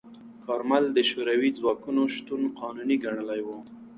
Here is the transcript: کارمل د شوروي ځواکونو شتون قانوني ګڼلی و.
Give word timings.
کارمل 0.45 0.83
د 0.93 0.99
شوروي 1.09 1.49
ځواکونو 1.57 2.01
شتون 2.15 2.41
قانوني 2.59 2.95
ګڼلی 3.03 3.41
و. 3.43 3.47